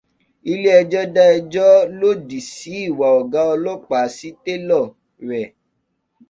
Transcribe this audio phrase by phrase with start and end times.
[0.51, 1.69] Ilé-ẹjọ́ dá ẹjọ́
[1.99, 4.83] lòdì sí ìwà ọ̀gá ọlọ́pàá sí télọ̀
[5.27, 5.47] rẹ̀.